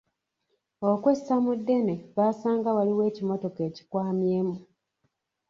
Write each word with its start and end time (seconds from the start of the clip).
Okwessa 0.89 1.35
mu 1.43 1.51
ddene 1.59 1.95
baasanga 2.15 2.69
waliwo 2.77 3.01
ekimotoka 3.09 3.59
ekikwamyemu. 3.69 4.55